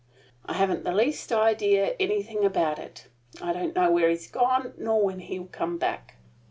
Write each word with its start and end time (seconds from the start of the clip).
"I 0.47 0.53
haven't 0.53 0.83
the 0.83 0.93
least 0.95 1.31
idea 1.31 1.93
anything 1.99 2.43
about 2.43 2.79
it. 2.79 3.05
I 3.39 3.53
don't 3.53 3.75
know 3.75 3.91
where 3.91 4.09
he's 4.09 4.31
gone, 4.31 4.73
nor 4.75 4.99
when 5.05 5.19
he'll 5.19 5.45
come 5.45 5.77
back." 5.77 6.15